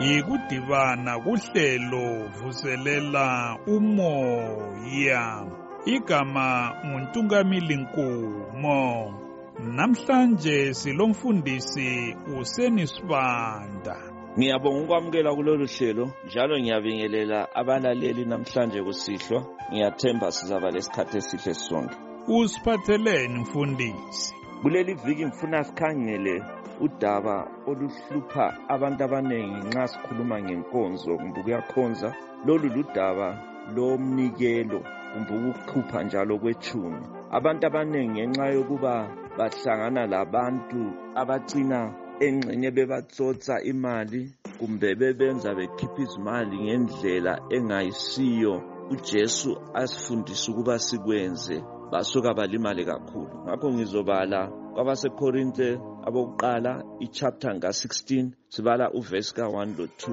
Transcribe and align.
yikudibana 0.00 1.12
kuhlelo 1.24 2.28
vuselela 2.38 3.58
umoya 3.74 5.26
igama 5.94 6.48
nguntungamili 6.86 7.74
nkumo 7.82 8.82
namhlanje 9.76 10.58
silomfundisi 10.80 11.90
usenisibanda 12.40 13.96
ngiyabonga 14.38 14.82
ukwamukela 14.84 15.30
kulolu 15.36 15.66
hlelo 15.74 16.04
njalo 16.26 16.54
ngiyabingelela 16.62 17.38
abalaleli 17.60 18.22
namhlanje 18.30 18.80
kusihlwa 18.86 19.40
ngiyathemba 19.72 20.26
sizaba 20.36 20.68
lesikhathi 20.74 21.14
esihle 21.20 21.54
sonke 21.66 21.96
usiphatheleni 22.36 23.34
mfundisi 23.42 24.32
kuleli 24.62 24.94
viki 25.06 25.26
ngifuna 25.26 25.64
sikhangele 25.64 26.42
udaba 26.86 27.36
oluhlupha 27.70 28.46
abantu 28.74 29.00
abaningi 29.06 29.58
nxa 29.68 29.84
sikhuluma 29.92 30.36
ngenkonzo 30.44 31.10
kumbe 31.20 31.38
ukuyakhonza 31.42 32.08
lolu 32.46 32.66
ludaba 32.76 33.28
lomnikelo 33.74 34.78
kumbe 35.12 35.32
ukukhupha 35.50 35.98
njalo 36.06 36.34
kwethuni 36.42 37.02
abantu 37.38 37.62
abaningi 37.68 38.10
ngenxa 38.20 38.46
yokuba 38.56 38.94
bahlangana 39.38 40.02
labantu 40.14 40.82
abagcina 41.20 41.78
engxenye 42.26 42.68
bebatsotsa 42.76 43.54
imali 43.72 44.20
kumbe 44.58 44.88
bebenza 45.00 45.50
bekhipha 45.58 46.00
izimali 46.04 46.54
ngendlela 46.64 47.32
engayisiyo 47.56 48.54
uJesu 48.90 49.56
asifundisa 49.74 50.52
ukuba 50.52 50.78
sikwenze 50.78 51.64
basuka 51.92 52.34
balimale 52.34 52.84
kakhulu 52.84 53.30
ngakho 53.46 53.68
ngizobala 53.72 54.38
kwabasekorinte 54.74 55.68
abokuqala 56.06 56.72
ichapter 57.04 57.52
nga-16 57.56 58.30
sibala 58.52 58.84
uvesi 58.98 59.32
ka-1 59.36 59.68
lo-2 59.78 60.04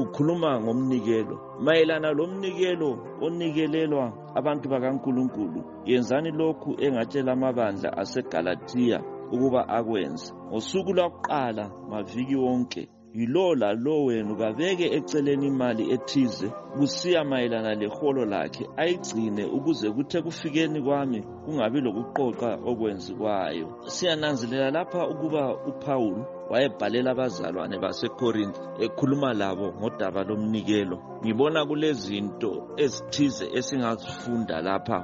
ukhuluma 0.00 0.50
ngomnikelo 0.64 1.36
mayelana 1.64 2.08
lo 2.18 2.24
mnikelo 2.32 2.90
onikelelwa 3.24 4.06
abantu 4.38 4.64
bakankulunkulu 4.72 5.60
yenzani 5.88 6.30
lokhu 6.40 6.70
engatshela 6.84 7.30
amabandla 7.36 7.88
asegalatiya 8.02 8.98
ukuba 9.34 9.60
akwenze 9.76 10.28
ngosuku 10.50 10.90
lwakuqala 10.96 11.64
maviki 11.90 12.36
wonke 12.44 12.82
yilo 13.14 13.54
lalo 13.54 14.04
wenu 14.04 14.36
kabeke 14.36 14.84
eceleni 14.96 15.46
imali 15.46 15.90
ethize 15.94 16.48
kusiya 16.48 17.24
mayelana 17.24 17.74
leholo 17.74 18.24
lakhe 18.24 18.66
ayigcine 18.76 19.44
ukuze 19.44 19.90
kuthe 19.90 20.22
kufikeni 20.22 20.82
kwami 20.82 21.20
kungabi 21.44 21.80
lokuqoqa 21.80 22.50
okwenziwayo 22.70 23.66
siyananzelela 23.86 24.70
lapha 24.70 25.08
ukuba 25.08 25.56
upawulu 25.70 26.24
wayebhalela 26.50 27.10
abazalwane 27.10 27.78
basekorinte 27.78 28.60
ekhuluma 28.84 29.32
labo 29.34 29.66
ngodaba 29.80 30.22
lomnikelo 30.28 30.96
ngibona 31.24 31.66
kulezinto 31.68 32.50
ezithize 32.82 33.44
esingazifunda 33.58 34.56
lapha 34.68 34.98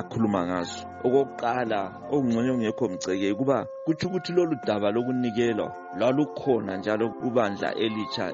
akhuluma 0.00 0.40
ngazo 0.48 0.80
okokuqala 1.06 1.78
okungxenye 2.12 2.50
ongekho 2.54 2.84
mceke 2.92 3.28
kuba 3.38 3.56
kutsho 3.84 4.06
ukuthi 4.08 4.32
lolu 4.32 4.54
daba 4.66 4.88
lokunikelwa 4.94 5.72
lwalukhona 6.00 6.72
njalo 6.80 7.04
kubandla 7.20 7.68
elitsha 7.84 8.24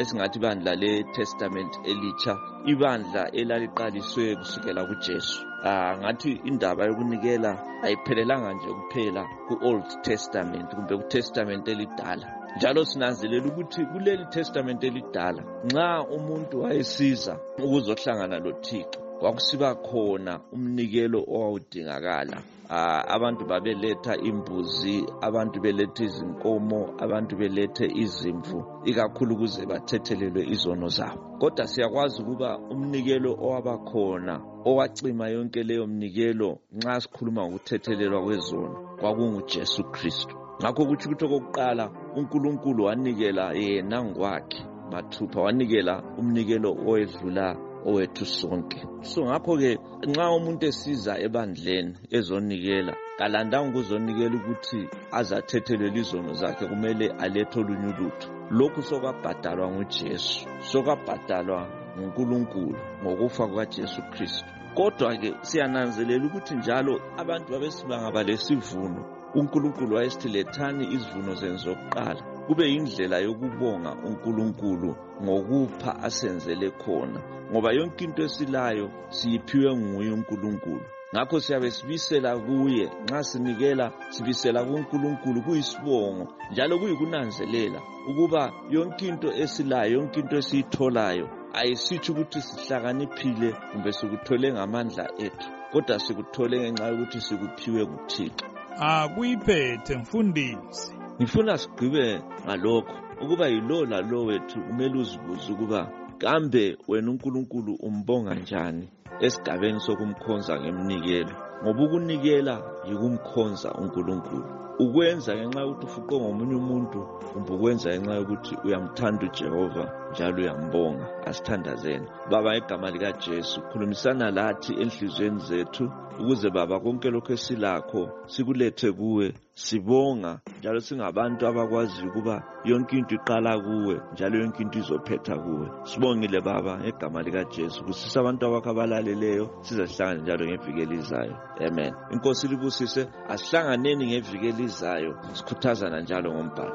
esingathi 0.00 0.36
ibandla 0.40 0.72
letestament 0.82 1.72
elitsha 1.90 2.32
ibandla 2.72 3.22
elaliqaliswe 3.40 4.24
kusukela 4.40 4.80
kujesu 4.88 5.34
uh, 5.68 5.92
ngathi 6.00 6.32
indaba 6.50 6.82
yokunikela 6.88 7.50
ayiphelelanga 7.86 8.50
nje 8.56 8.70
kuphela 8.78 9.22
ku-old 9.48 9.86
testament 10.08 10.68
kumbe 10.76 10.94
kutestamente 11.00 11.68
elidala 11.74 12.26
njalo 12.56 12.80
sinanzelela 12.90 13.46
ukuthi 13.50 13.80
kuleli 13.92 14.24
testamente 14.36 14.84
elidala 14.90 15.42
nxa 15.68 15.88
umuntu 16.16 16.54
wayesiza 16.62 17.32
ukuzohlangana 17.64 18.36
lothixo 18.44 18.98
kwakusiba 19.20 19.70
khona 19.88 20.32
umnikelo 20.54 21.18
owawudingakala 21.34 22.36
ah, 22.78 23.02
abantu 23.14 23.42
babeletha 23.50 24.12
imbuzi 24.28 24.96
abantu 25.26 25.56
belethe 25.64 26.04
izinkomo 26.10 26.80
abantu 27.04 27.32
belethe 27.40 27.86
izimvu 28.04 28.58
ikakhulu 28.90 29.30
ukuze 29.36 29.62
bathethelelwe 29.70 30.42
izono 30.54 30.86
zabo 30.96 31.20
kodwa 31.40 31.64
siyakwazi 31.70 32.16
ukuba 32.22 32.50
umnikelo 32.72 33.30
owabakhona 33.44 34.34
owacima 34.68 35.24
yonke 35.34 35.60
leyo 35.68 35.84
mnikelo 35.90 36.48
nxa 36.76 36.94
sikhuluma 37.02 37.40
ngokuthethelelwa 37.48 38.20
kwezono 38.26 38.74
kwakungujesu 39.00 39.80
kristu 39.94 40.34
ngakho 40.60 40.82
kutsho 40.88 41.06
ukuthi 41.08 41.24
okokuqala 41.28 41.84
unkulunkulu 42.16 42.80
wanikela 42.88 43.44
yena 43.60 43.96
ngokwakhe 44.04 44.60
mathupha 44.90 45.38
wanikela 45.46 45.94
umnikelo 46.18 46.70
owedlula 46.86 47.46
owethu 47.90 48.26
sonke 48.38 48.78
so 49.10 49.20
ngakho-ke 49.26 49.70
nxa 50.10 50.24
umuntu 50.38 50.62
esiza 50.70 51.12
ebandleni 51.26 51.92
ezonikela 52.18 52.92
kalandanga 53.18 53.66
ukuzonikela 53.70 54.34
ukuthi 54.40 54.80
azathethelelwe 55.18 56.00
izono 56.04 56.30
zakhe 56.40 56.64
kumele 56.70 57.06
alethe 57.24 57.56
olunye 57.62 57.88
ulutho 57.94 58.28
lokhu 58.58 58.80
sokwabhadalwa 58.88 59.64
ngujesu 59.72 60.40
sokwabhadalwa 60.70 61.60
ngunkulunkulu 61.98 62.74
ngokufa 63.00 63.42
kukajesu 63.50 64.00
kristu 64.12 64.48
kodwa-ke 64.76 65.28
siyananzelela 65.48 66.24
ukuthi 66.28 66.52
njalo 66.60 66.94
abantu 67.22 67.48
babesibanga 67.52 68.08
balesivuno 68.16 69.00
unkulunkulu 69.38 69.90
wayesithi 69.96 70.28
lethani 70.34 70.82
izivuno 70.94 71.32
zenu 71.40 71.58
zokuqala 71.64 72.22
kube 72.46 72.64
indlela 72.74 73.18
yokubonga 73.26 73.92
uNkulunkulu 74.06 74.90
ngokupha 75.24 75.90
asenzele 76.06 76.68
khona 76.82 77.20
ngoba 77.50 77.70
yonke 77.78 78.02
into 78.06 78.22
esilayo 78.28 78.86
siyiphiwe 79.16 79.70
nguye 79.80 80.10
uNkulunkulu 80.16 80.80
ngakho 81.14 81.36
siyabe 81.44 81.68
sibisela 81.76 82.30
kuye 82.44 82.84
nxa 83.04 83.20
sinikela 83.28 83.86
sibisela 84.14 84.60
kuNkulunkulu 84.68 85.38
kuyisibongo 85.46 86.24
njalo 86.50 86.74
kuyikunanzelela 86.80 87.78
ukuba 88.10 88.42
yonke 88.74 89.04
into 89.12 89.28
esilayo 89.42 89.90
yonke 89.96 90.16
into 90.22 90.36
esiyitholayo 90.42 91.26
ayisitsho 91.58 92.10
ukuthi 92.12 92.40
sihlakaniphile 92.48 93.50
kumbe 93.72 93.90
sikuthole 93.98 94.46
ngamandla 94.54 95.04
ethu 95.24 95.48
kodwa 95.72 95.96
sikuthole 96.04 96.56
ngenxa 96.60 96.86
yokuthi 96.90 97.20
sikuphiwe 97.26 97.82
kuthixo 97.90 98.44
akuyiphethe 98.88 99.92
mfundisi 100.02 100.90
ngifuna 101.20 101.52
sigqibe 101.62 102.06
ngalokho 102.46 102.94
ukuba 103.22 103.46
yilo 103.52 103.78
lalo 103.92 104.16
wethu 104.28 104.58
kumele 104.66 104.96
uzibuze 105.02 105.46
ukuba 105.54 105.80
kambe 106.22 106.64
wena 106.88 107.08
uNkulunkulu 107.12 107.72
umbonga 107.88 108.32
njani 108.42 108.86
esigabeni 109.26 109.78
sokumkhonza 109.86 110.52
ngemnikelo 110.60 111.34
ngoba 111.62 111.80
ukunikela 111.86 112.54
yikumkhonza 112.88 113.68
uNkulunkulu 113.80 114.46
ukwenza 114.82 115.30
ngenxa 115.36 115.60
yokuthi 115.66 115.86
ufuqwe 115.88 116.16
ngomunye 116.22 116.56
umuntu 116.62 117.00
kumbe 117.32 117.50
ukwenza 117.54 117.86
ngenxa 117.90 118.14
yokuthi 118.18 118.54
uyamthanda 118.66 119.22
ujehova 119.28 119.84
njalo 120.10 120.36
uyambonga 120.42 121.04
asithandazene 121.28 122.06
baba 122.30 122.50
igama 122.60 122.86
likajesu 122.94 123.58
khulumisana 123.68 124.26
lathi 124.36 124.72
enhliziyweni 124.82 125.40
zethu 125.48 125.84
ukuze 126.20 126.48
baba 126.56 126.76
konke 126.84 127.08
lokhu 127.14 127.30
esilakho 127.36 128.02
sikulethe 128.32 128.90
kuwe 128.98 129.26
sibonga 129.64 130.32
njalo 130.60 130.80
singabantu 130.80 131.42
abakwaziyo 131.50 132.06
ukuba 132.08 132.34
yonke 132.68 132.94
into 132.98 133.14
iqala 133.18 133.50
kuwe 133.64 133.94
njalo 134.12 134.34
yonke 134.42 134.60
into 134.62 134.76
izophetha 134.82 135.34
kuwe 135.44 135.66
sibongile 135.90 136.38
baba 136.46 136.72
ngegama 136.82 137.18
likajesu 137.26 137.78
kusisa 137.86 138.16
abantu 138.20 138.42
abakho 138.48 138.70
abalaleleyo 138.72 139.44
size 139.64 139.84
sihlangane 139.86 140.22
njalo 140.24 140.42
ngeviki 140.46 140.80
elizayo 140.84 141.34
amen 141.66 141.92
inkosi 142.12 142.44
libusise 142.50 143.02
asihlanganeni 143.32 144.02
ngeviki 144.10 144.46
elizayo 144.52 145.10
sikhuthazana 145.36 145.96
njalo 146.04 146.26
ngombhalo 146.34 146.72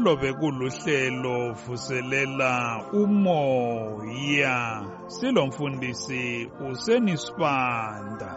lolo 0.00 0.16
bekuluhlelo 0.16 1.52
vuselela 1.52 2.84
umoya 2.92 4.82
silomfundisi 5.08 6.48
usenisibanda 6.70 8.30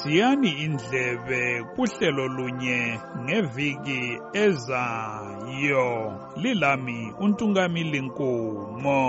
thiyani 0.00 0.50
indlebe 0.64 1.42
kuhlelo 1.76 2.24
lunye 2.28 3.00
ngeviki 3.24 4.18
ezayo 4.44 5.90
lilami 6.36 7.12
untungamili 7.20 8.00
nkomo 8.00 9.00